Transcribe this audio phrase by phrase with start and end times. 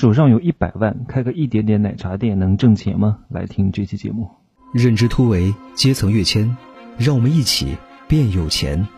[0.00, 3.18] 手上有一百万，开个一点点奶茶店能挣钱吗？
[3.28, 4.30] 来听这期节目。
[4.72, 6.56] 认知突围，阶层跃迁，
[6.96, 7.76] 让我们一起
[8.08, 8.88] 变有钱。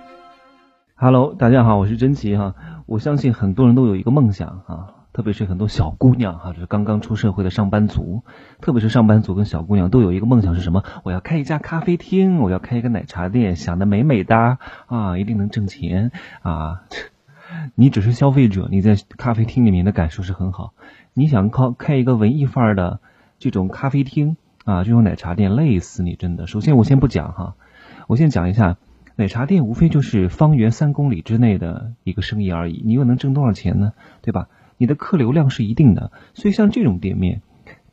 [0.94, 2.54] Hello，大家好，我是真奇哈。
[2.86, 8.22] 我相信很多人都有一个梦想啊，特别是很多小姑娘哈，就是刚刚出社会的上班族，
[8.60, 10.84] 特别是上班族跟小姑娘都有一个梦想是什么？
[11.02, 16.12] 我要开一家咖啡厅，我要开一个奶茶店，想的美美哒啊，一定能挣钱
[16.42, 16.84] 啊。
[17.74, 20.74] 你只是消费者，你在咖啡厅里面的感受是很好。
[21.14, 23.00] 你想靠开一个文艺范儿的
[23.38, 26.46] 这种咖啡厅啊，这种奶茶店，累死你真的。
[26.46, 27.56] 首先我先不讲哈，
[28.06, 28.76] 我先讲一下，
[29.16, 33.92] 奶茶店无非就是方圆三公里之内的一个生意而已，你又能挣多少钱呢？
[34.20, 34.48] 对吧？
[34.76, 37.40] 你的客流量是一定的，所以像这种店面，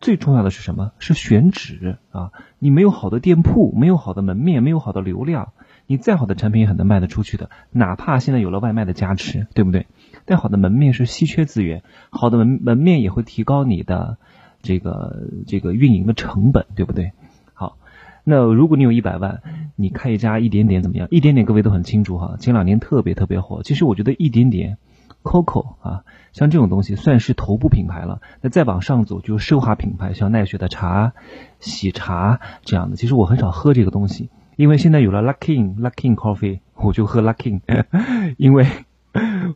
[0.02, 0.92] 最重要的是什么？
[1.00, 2.32] 是选址啊！
[2.58, 5.54] 你没有好的店铺，没有好的门面，没有好的流量。
[5.90, 9.88] 你再好的产品也很难卖得出去的，哪怕现在有了外卖的加持，对不对？
[10.26, 11.82] 但好的门面是稀缺资源，
[12.12, 14.18] 好的门门面也会提高你的
[14.62, 17.14] 这个这个运营的成本，对不对？
[17.56, 17.78] 好，
[18.23, 19.42] 那如果你有一百万，
[19.76, 21.08] 你开一家一点点怎么样？
[21.09, 23.64] 一点点各位都很清楚哈，前两年特别特别火。
[23.64, 24.78] 其实我觉得一点点
[25.24, 26.03] ，COCO 啊，
[26.34, 28.22] 像这种东西算是头部品牌了。
[28.42, 31.14] 那再往上走就是奢华品牌，像奈雪的茶、
[31.59, 32.96] 喜茶这样的。
[32.96, 34.30] 其实我很少喝这个东西。
[34.60, 37.62] 因为现在有了 Luckin Luckin Coffee， 我就喝 Luckin，
[38.36, 38.68] 因为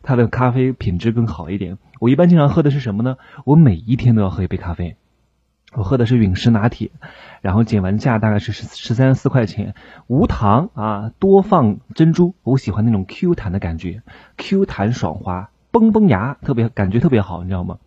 [0.02, 1.78] 它的咖啡品质更好一点。
[2.00, 3.18] 我一般经常喝的是什么呢？
[3.44, 4.96] 我每一天都要喝一杯咖啡。
[5.74, 6.92] 我喝的是陨石拿铁，
[7.42, 9.74] 然后减完价大概是十十三四块钱，
[10.08, 12.34] 无糖啊，多放珍珠。
[12.42, 14.04] 我喜欢那种 Q 弹的感觉
[14.38, 17.80] ，Q 弹爽滑，崩崩牙，特别感觉特别好，你知道吗？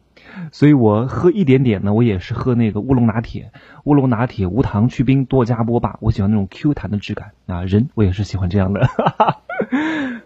[0.52, 3.50] 所以我喝一点点呢，我也是喝那个乌龙拿铁，
[3.84, 8.86] 乌龙拿铁无糖去冰多加波霸，我喜欢那种 Q 弹的质感啊，人我也是喜欢这样的。
[8.86, 9.40] 哈 哈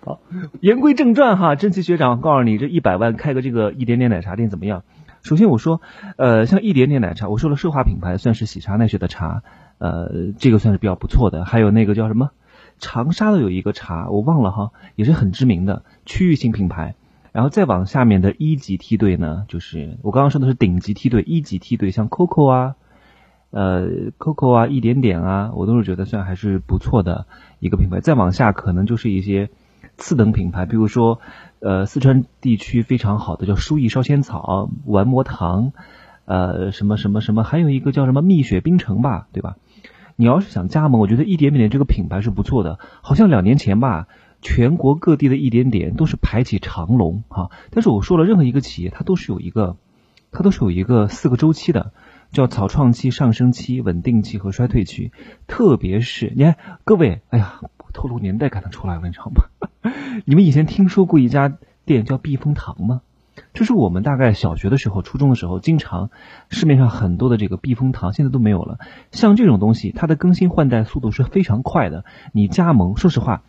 [0.02, 0.20] 好，
[0.60, 4.82] 言归正传哈，真奇学长告诉你，这一百万开个这个一点点奶茶店怎么样？
[5.22, 5.82] 首先我说，
[6.16, 9.42] 呃，像一点点奶茶，我说了奢华品牌算是喜茶奈雪的茶，
[9.78, 11.44] 呃，这个算是比较不错的。
[11.44, 12.30] 还有那个叫什么，
[12.78, 16.94] 长沙的有一个茶，我忘了哈，也是很知名的区域性品牌。
[17.32, 22.74] 然后再往下面的一级梯队呢，就是我刚刚说的是顶级梯队，一级梯队像 COCO 啊，
[23.50, 27.26] 呃 COCO 啊，一点点啊，我都是觉得算还是不错的
[27.60, 28.00] 一个品牌。
[28.00, 29.48] 再往下可能就是一些
[29.96, 31.20] 次等品牌，比如说
[31.60, 35.72] 呃四川地区非常好的叫舒逸烧仙草、丸魔堂，
[36.24, 39.56] 呃什么什么什么，还有一个叫什么蜜雪冰城吧，对吧？
[40.16, 44.08] 你要是想加盟，我觉得一点点这个品牌是不错的，好像两年前吧。
[44.42, 49.76] 全国各地的一点点都是排起长龙哈，但是我说了，任何一个企业它都是有一个，
[50.32, 51.92] 它都是有一个四个周期的，
[52.32, 55.12] 叫草创期、上升期、稳定期和衰退期。
[55.46, 57.60] 特别是你看各位，哎呀，
[57.92, 59.92] 透露年代感的出来了，你知道吗？
[60.24, 63.02] 你们以前听说过一家店叫避风塘吗？
[63.54, 66.10] 这是我们大概小学的时候、初中的时候，经常
[66.50, 68.78] 市面上很多的这个避风塘，现在都没有了。
[69.12, 72.04] 像这种东西，它的更新换代速度是非常快的。
[72.32, 73.42] 你加盟，说实话。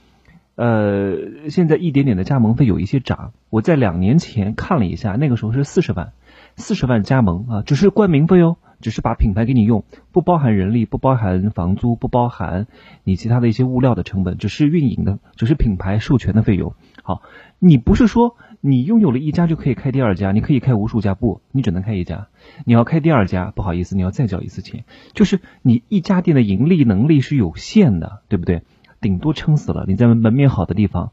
[0.62, 3.34] 呃，现在一点点的加盟费有一些涨。
[3.50, 6.14] 我在两年前看了一下，那个时候是四十万，
[6.56, 12.68] 四十万加盟啊，只是冠名费哦，只是把品牌给你用，不包含人力，不包含房租，不包含
[13.04, 16.76] 你其他的一些物料的成本，只是运营的，只是品牌授权的费用。
[17.02, 17.24] 好，
[17.58, 22.28] 你不是说你拥有了一家就可以开第二家，你可以开无数家，不，你只能开一家。
[22.66, 24.86] 你要开第二家，不好意思，你要再交一次钱，
[25.16, 28.62] 就是你一家店的盈利能力是有限的，对不对？
[29.02, 31.12] 顶多撑死了，你在门面好的地方，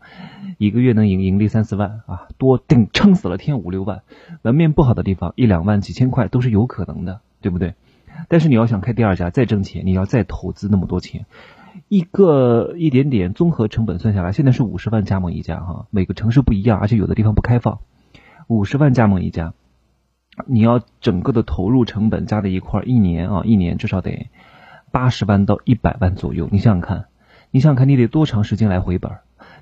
[0.58, 4.02] 一个月能盈盈利三四万啊，多顶撑死了天五六万。
[4.42, 7.74] 门面不好的地方，一两万几千块都是有可能的，对不对？
[8.28, 11.24] 但是你要想开第二家再挣钱，你要再投资那么多钱，
[11.88, 17.78] 一个一点点综合成本算下来，现在是五十万加盟一家哈，每个城市不一样，而且有的地方不开放，
[18.48, 19.54] 五十万加盟一家，
[20.46, 24.26] 你要整个的投入成本加在一块，一年啊，一年至少得
[24.90, 27.06] 八十万到一百万左右，你想想看。
[27.50, 29.12] 你想想看，你得多长时间来回本？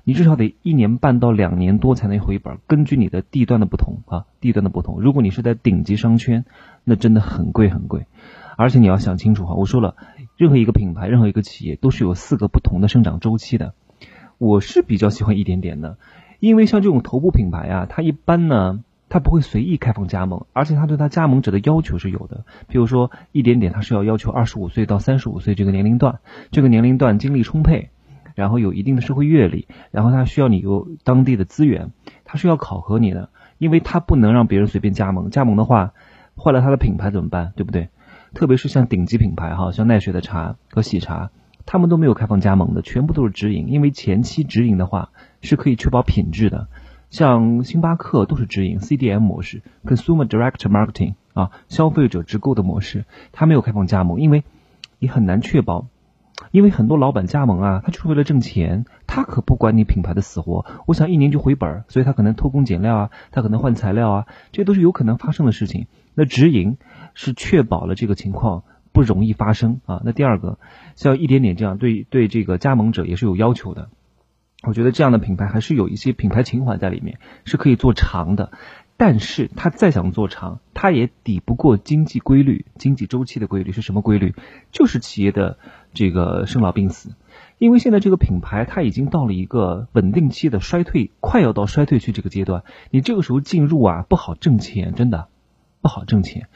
[0.03, 2.57] 你至少得一年半到两年多才能回本。
[2.67, 5.01] 根据你的地段的不同啊，地段的不同。
[5.01, 6.45] 如果你是在顶级商圈，
[6.83, 8.05] 那真的很贵很贵。
[8.57, 9.95] 而且你要想清楚哈，我说了，
[10.35, 13.73] 任何一个品牌，任何一个企业都是有四个不同的生长周期的。
[14.37, 15.97] 我是比较喜欢一点点的，
[16.39, 22.45] 因为像这种头部品牌啊，它一般呢，他不会随意开放加盟，而且他对他加盟者的要求是有的。
[22.67, 26.19] 比如说一点点，他是要要求二十五岁到三十五岁这个年龄段，
[26.51, 27.89] 这个年龄段精力充沛。
[28.35, 31.91] 然后有一定的社会阅历，然后他需要你有当地的资源，
[32.23, 35.93] 他是要考核你的，因为他不能让别人随便加盟，加盟的话
[36.35, 37.53] 坏了他的品牌怎么办？
[37.55, 37.89] 对不对？
[38.35, 41.31] 特别是像顶级品牌哈，像奈雪的茶和喜茶，
[41.65, 45.09] 他们都没有开放加盟的，全部都是直营，因为前期直营的话
[45.41, 46.67] 是可以确保品质的，
[47.09, 54.43] 像星巴克都是直营 CDM 模式，Consumer Direct Marketing 啊，消费者直购的模式，它没有开放加盟，因为
[54.99, 55.87] 你很难确保，
[56.51, 65.87] 因为很多老板加盟啊，他就是为了挣钱，他可不管你品牌的死活，我想一年就回本，所以他可能偷工减料啊，他可能换材料啊，这都是有可能发生的事情。
[66.13, 66.77] 那直营
[67.13, 70.01] 是确保了这个情况不容易发生啊。
[70.03, 70.59] 那第二个，
[70.95, 73.89] 像一点点这样对对这个加盟者也是有要求的。
[74.63, 78.51] 我觉得这样的品牌还是有一些品牌情怀在里面，是可以做长的。
[78.99, 84.33] 但是他再想做长，他也抵不过经济规律、经济周期的规律是什么规律？
[84.71, 85.59] 就是企业的
[85.93, 87.11] 这个生老病死。
[87.59, 92.63] 因为现在这个品牌它已经到了一个稳定期的衰退，快要到衰退期这个阶段。
[92.89, 95.27] 你这个时候进入啊，不好挣钱，真的
[95.81, 96.47] 不好挣钱。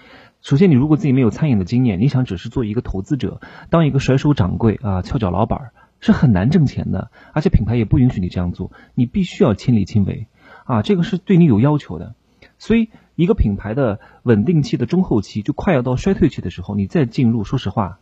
[0.41, 3.39] 首先，你如果自己没有餐饮的经验，你想只是做一个投资者，
[3.69, 5.73] 当一个甩手掌柜啊，翘脚老板儿。
[6.01, 10.27] 是很难挣钱的，而且品牌也不允许你这样做，你必须要亲力亲为，
[10.65, 12.15] 啊，这个是对你有要求的。
[12.57, 17.99] 所以，一个品牌的稳定期的中后期，就快要到衰退期的时候，你再进入，说实话，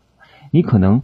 [0.51, 1.01] 你可能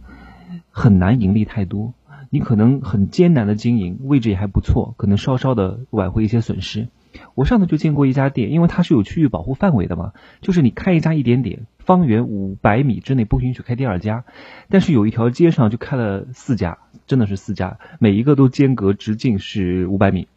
[0.70, 1.94] 很难盈利太多，
[2.30, 6.88] 你可能很艰难的经营，位置也还不错，可能稍稍的挽回一些损失。
[7.34, 14.24] 我上次就见过一家店，因为它是有区域保护范围的嘛，就是你开一家一点点，方圆五百米之内不允许开第二家，
[14.68, 20.28] 但是有一条街上就开了四家，真的是四家，每一个都间隔直径是五百米。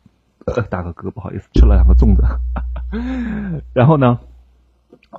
[0.45, 2.23] 呃，大哥哥，不好意思，吃了两个粽子。
[3.73, 4.19] 然后呢，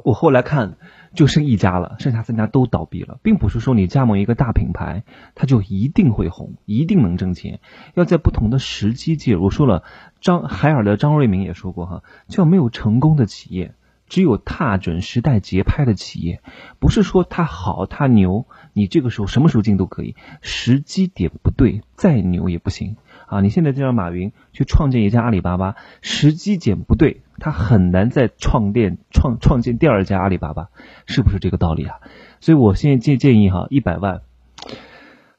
[0.05, 0.77] 我后来看。
[1.13, 5.03] 就剩一家了，剩下三家都倒闭了，并不是说你加盟一个大品牌，
[5.35, 7.59] 它就一定会红，一定能挣钱。
[7.95, 9.43] 要在不同的时机介入。
[9.43, 9.83] 我说了，
[10.21, 13.75] 张海尔的张瑞敏也说过哈，叫没有成功的企业，
[14.07, 16.43] 只有踏准时代节拍的企业。
[16.79, 22.95] 不是说它好它牛，你这个时候什么时候进都可以，时机点不对，再牛也不行。
[23.31, 30.71] 啊，你现在就让马云去创建一家阿里巴巴，时机点不对，他很难再创建创创建第二家阿里巴巴，
[31.07, 32.01] 是不是这个道理啊？
[32.41, 34.23] 所以我现在建建议哈，一百万，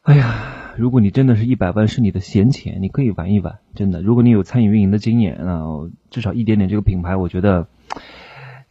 [0.04, 4.02] 哎呀，如果你真的是一百万是你的闲钱，你可以玩一玩，真的。
[4.02, 5.66] 如果你有餐饮运营的经验啊，
[6.10, 7.68] 至少一点点这个品牌，我觉得。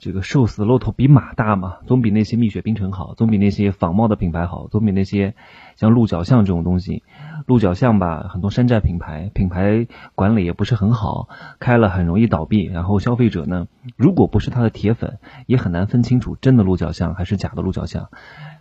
[0.02, 5.34] 这个瘦死的骆驼比马大嘛，总比那些蜜雪冰城好，总比那些仿冒的品牌好，总比那些
[5.76, 7.02] 像鹿角巷这种东西。
[7.50, 12.64] 鹿角巷吧，很多山寨品牌，品牌管理也不是很好，开了很容易倒闭。
[12.64, 13.66] 然后消费者呢，
[13.96, 18.08] 如果不是他的铁粉，也很难分清楚真的鹿角巷还是假的鹿角巷。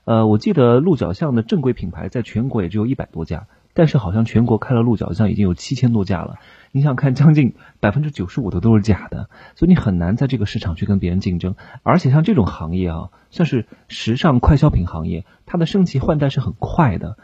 [0.06, 3.46] 呃，我记得鹿角巷的正规品牌在全国也只有一百多家，
[3.76, 6.38] 但是好像全国开了鹿角巷已经有七千多家了。
[6.72, 11.56] 你想看，将近百分之九十五的都是假的，所以你很难在这个市场去跟别人竞争。
[11.84, 17.18] 而且像这种行业啊，像是时尚快消品行业，它的升级换代是很快的。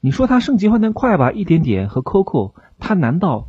[0.00, 3.48] 你说它升级换代快吧，一点点和 COCO，它难道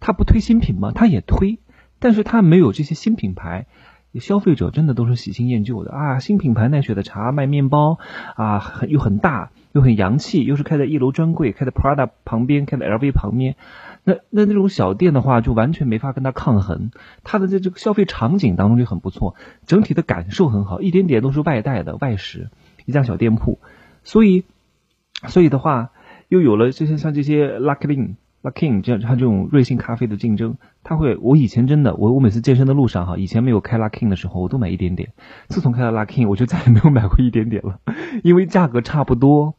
[0.00, 0.92] 它不推新品吗？
[0.94, 1.58] 它也推，
[1.98, 3.66] 但是它没有这些新品牌，
[4.20, 6.18] 消费者真的都是喜新厌旧的啊。
[6.18, 7.98] 新品牌奈雪的茶卖面包
[8.36, 13.56] 啊，很又很大又很洋气，又是开在一楼专柜，开在 Prada 旁边，开在 LV 旁边。
[14.04, 16.90] 那那那种小店的话，就完全没法跟它抗衡。
[17.24, 19.34] 它的这这个消费场景当中就很不错，
[19.66, 22.50] 整体的感受很好，一点点都是外带的外食，
[22.84, 23.58] 一家小店铺。
[24.04, 24.44] 所以，
[25.26, 25.90] 所以的话，
[26.28, 31.16] 又有了这些像这些 Luckin、Luckin 这样它这种瑞幸咖啡的竞争，它会。
[31.16, 35.10] 我以前真的，我我每次健身的路上哈，以前没有开 Luckin 的时候，我都买一点点。
[35.48, 37.80] 自从开了 Luckin，我就再也没有买过一点点了，
[38.22, 39.54] 因为价格差不多，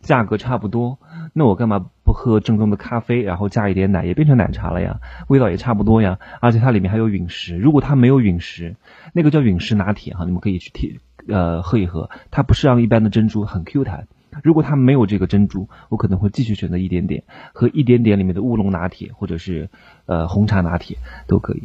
[0.00, 0.98] 价格差不多。
[1.32, 5.00] 那我干嘛不喝正宗的咖啡，然后加一点奶，也变成奶茶了呀？
[5.28, 7.56] 味道也差不多呀，而且它里面还有陨石。
[7.56, 8.76] 如果它没有陨石，
[9.12, 10.98] 那个叫陨石拿铁哈，你们可以去贴
[11.28, 12.10] 呃喝一喝。
[12.30, 14.06] 它不是像一般的珍珠很 Q 弹。
[14.42, 19.70] 如果它没有这个珍珠，我可能会继续选择一点点和一点点里面的乌龙拿铁或者是
[20.06, 21.64] 呃红茶拿铁都可以。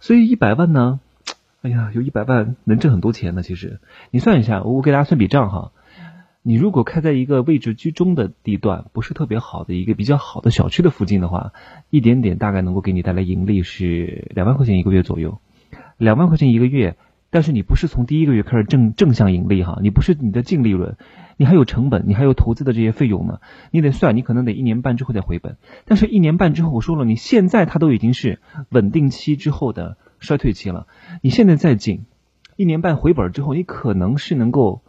[0.00, 1.00] 所以一百万呢，
[1.62, 3.42] 哎呀，有一百万能挣很多钱呢。
[3.42, 5.72] 其实你算一下，我给大家算笔账哈。
[6.42, 11.52] 你如果开在一个位置居中的地段，不是特别好的一个比较好的小区的附近的话，
[11.90, 15.38] 一点点大概能够给你带来盈利是两万块钱一个月左右，
[15.98, 16.96] 两万块钱一个月，
[17.30, 20.96] 但是你不是从第一个月开始正正向盈利哈，你不是你的净利润，
[21.36, 23.38] 你还有成本，你还有投资的这些费用呢，
[23.70, 30.86] 你得算，你可能得一年半之后再回本，但是一年半之后我说了，你现在它都已经是稳定期之后的衰退期了，
[31.22, 32.04] 你现在再进，
[32.56, 34.82] 一年半回本之后，你可能是能够。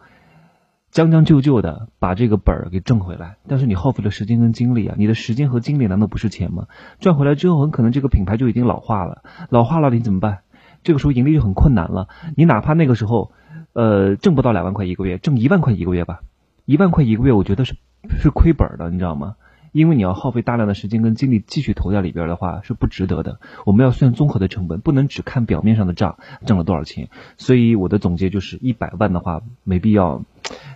[0.92, 4.96] 将将就就的把这个本儿给挣回来，但是你耗费了时间跟精力啊！
[4.98, 6.68] 你的时间和精力难道不是钱吗？
[7.00, 10.40] 赚回来之后，很可能这个品牌就已经老化了，老化了你怎么办？
[10.84, 12.08] 这个时候盈利就很困难了。
[12.36, 13.32] 你哪怕那个时候，
[13.74, 16.22] 呃，挣不到两万块一个月，挣一万块一个月吧，
[16.66, 17.76] 一万块一个月，我觉得是
[18.20, 19.36] 是亏本的，你知道吗？
[19.72, 23.40] 因为你要耗费大量的时间跟精力继续投在里边的话是不值得的。
[23.66, 27.08] 我们要算综合的成本，不能只看表面上的账挣了多少钱。
[27.38, 30.26] 所以我的总结就是，一百万的话没必要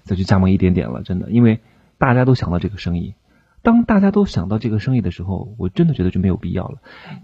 [0.03, 1.59] 再去加盟一点点了，真的，因为
[1.97, 3.15] 大家都想到这个生意。
[3.61, 6.77] 当大家都想到这个生意的时候，我真的觉得就没有必要了。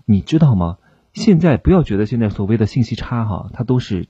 [0.05, 0.77] 你知道吗？
[1.13, 4.08] 现在不要觉得现在所谓的信息差哈，它都是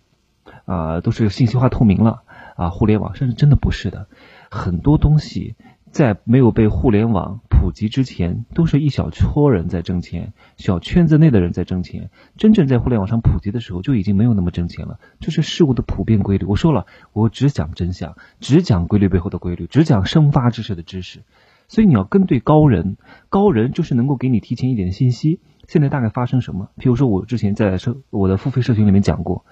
[0.66, 2.24] 啊都是信息化透明了
[2.56, 4.08] 啊，互联网甚至真的不是的，
[4.50, 5.56] 很多东西。
[5.92, 12.12] 在没有被互联网普及之前，都是一小撮人在挣钱，小圈子内的人在挣钱。
[12.38, 15.02] 真正在互联网上普及的时候，就已经没有那么挣钱了。
[15.20, 16.46] 这是事物的普遍规律。
[16.46, 21.24] 我说了，我只讲真相，只讲规律背后的规律，只讲生发知识的知识。
[21.68, 22.96] 所以你要跟对高人，
[23.28, 25.42] 高人就是能够给你提前一点信息。
[25.72, 26.70] 现在大概发生什么？
[26.76, 29.46] 譬如说我之前在社我的付费社群里面讲过，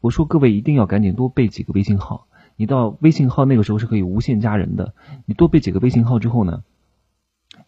[0.00, 2.28] 我说各位一定要赶紧多备几个微信号。
[2.56, 4.94] 你到微信号那个时候是可以无限加人的，
[5.26, 6.62] 你多备几个微信号之后呢，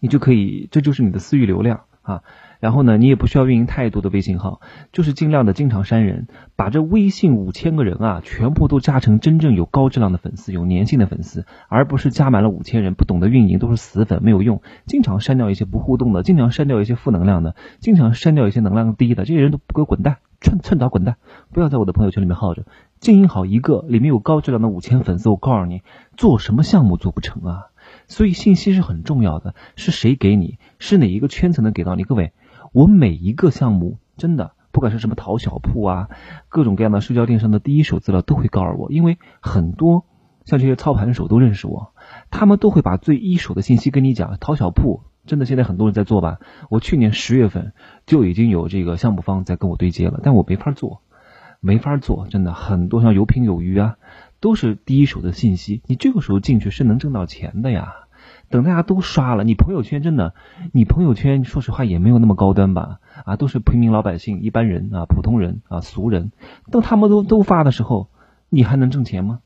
[0.00, 2.23] 你就可以，这就是你的私域流量啊。
[2.61, 4.61] 然后呢，你也不需要运营太多的微信号，
[4.92, 14.62] 就是尽量的经常删人，把这微信五千个人啊，全部都加成真正有高质量的粉丝、有粘性的粉丝，而不是加满了五千人不懂得运营都是死粉没有用。
[14.87, 21.16] 经常删掉一些不互动的，经常删掉一些负能量的，经常删掉一些能量低的，这些人都给我滚蛋，趁趁早滚蛋，
[21.52, 22.64] 不要在我的朋友圈里面耗着。
[23.00, 25.82] 经营好一个，里面有高质量的五千粉丝，我告诉你，
[26.16, 27.72] 做什么项目做不成啊？
[28.12, 32.04] 所以信息是很重要的，是谁给你，是哪一个圈层能给到你？
[32.04, 32.35] 各位，
[32.75, 36.11] 我每一个项目真的，不管是什么淘小铺啊，
[36.50, 40.04] 各种各样的社交电商的第一手资料都会告诉我，因为很多
[40.45, 41.95] 像这些操盘手都认识我，
[42.31, 44.37] 他们都会把最一手的信息跟你讲。
[44.38, 46.38] 淘小铺真的现在很多人在做吧？
[46.69, 47.73] 我去年十月份
[48.04, 51.00] 就已经有这个项目方在跟我对接了，但我没法做。
[51.64, 53.97] 没法做，真的很多像有品有余啊，
[54.40, 55.81] 都是第一手的信息。
[55.87, 58.01] 你这个时候进去是能挣到钱的呀。
[58.52, 60.35] 等大家都刷了，你朋友圈真的，
[60.73, 63.00] 你朋友圈说实话也没有那么高端吧？
[63.25, 66.30] 啊，都是平民老百姓、一般人啊、普通人啊、俗人。
[66.71, 68.11] 当他们都都发的时候，
[68.49, 69.40] 你还能挣钱吗？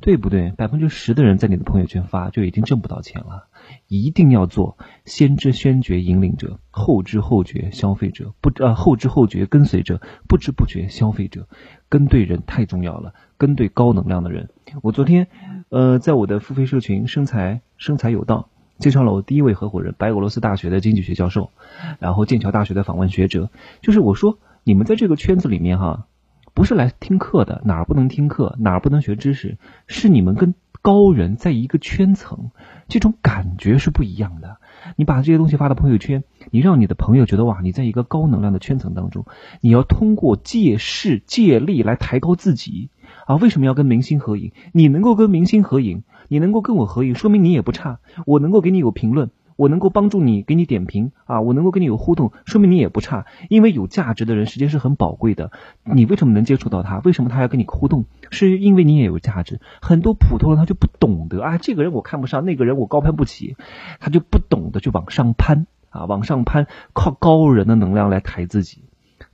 [0.00, 0.50] 对不对？
[0.50, 3.46] 百分之十的人在你的朋友圈发就已经挣不到钱了。
[3.88, 11.48] 一定要做先知先觉引领者，后知后觉消费者，不呃后知后觉跟随者，不知不觉消费者，
[11.88, 14.50] 跟对人太重要了，跟对高能量的人。
[14.82, 15.28] 我昨天
[15.70, 21.50] 呃在我的付费社群生财生财有道介绍了我第一位合伙人，白俄罗斯大学的经济学教授，
[21.98, 23.50] 然后剑桥大学的访问学者，
[23.82, 26.06] 就是我说你们在这个圈子里面哈，
[26.54, 30.54] 不是来听课的，哪儿不能听课，哪儿不能学知识，是你们跟。
[30.82, 32.50] 高人在一个圈层，
[32.88, 34.58] 这种感觉是不一样的。
[34.96, 39.24] 你把这些东西发到朋友圈，你让你的朋友觉得哇，你在一个高能量的圈层当中。
[39.62, 42.90] 你要通过借势借力来抬高自己
[43.24, 43.36] 啊！
[43.36, 44.52] 为什么要跟明星合影？
[44.72, 46.02] 你能够跟明星合影，
[46.34, 48.00] 你能够跟我合影，说明你也不差。
[48.26, 49.30] 我能够给你有评论。
[49.54, 51.40] 我能够帮助你，给你点评啊！
[51.40, 53.24] 我能够跟你有互动，说明你也不差。
[53.48, 55.52] 因为有价值的人，时间是很宝贵的。
[55.84, 56.98] 你为什么能接触到他？
[57.04, 58.06] 为什么他要跟你互动？
[58.32, 59.60] 是因为你也有价值。
[59.80, 63.56] 很多普通人他就不懂得啊，这个人我看不上，那个人我高攀不起，
[64.00, 68.82] 他就不懂得去往上攀啊，往上攀，靠高人的能量来抬自己。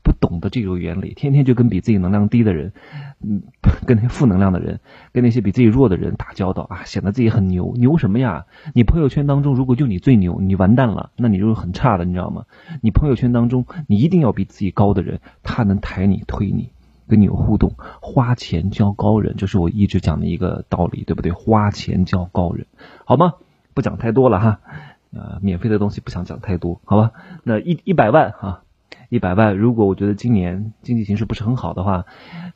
[0.03, 2.73] 不懂得这个原理，天天就跟比自己能量低的人，
[3.23, 3.43] 嗯，
[3.87, 4.81] 跟那些负能量的人，
[5.13, 7.75] 跟那些比自己弱的人打交道啊，显得自己很牛。
[7.77, 8.47] 牛什么呀？
[8.75, 12.45] 你朋友圈当中如果就你最牛，你完蛋了，那你就是很差的，你知道吗？
[12.81, 16.71] 你朋友圈当中，你一定要比自己高的人，他能抬你、推你，
[17.09, 17.75] 跟你有互动。
[18.01, 21.33] 花钱交高人，这是我一直讲的一个道理，对不对？
[21.33, 22.67] 花钱交高人，
[23.05, 23.35] 好吗？
[23.75, 24.61] 不讲太多了哈，
[25.13, 27.13] 呃，免费的东西不想讲太多，好吧？
[27.45, 28.63] 那一一百万哈。
[29.11, 32.07] 一百万，如果我觉得今年经济形势不是很好的话，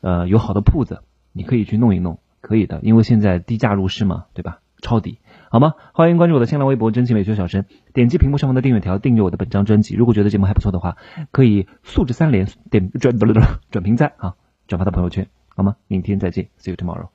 [0.01, 1.01] 呃，有好的铺子，
[1.33, 4.59] 你可以去弄一弄，可以的，因为现在低价入市嘛，对吧？
[4.81, 5.19] 抄底，
[5.49, 5.73] 好吗？
[5.93, 9.95] 欢迎关注我的新浪微博“真情美学小陈”，点击屏幕上方的订阅条，订阅我的本张专辑。
[9.95, 10.95] 如果觉得节目还不错的话，
[11.31, 14.35] 可以素质三连，点转转评赞啊，
[14.67, 15.75] 转发到朋友圈，好吗？
[15.87, 17.09] 明天再见，See you tomorrow。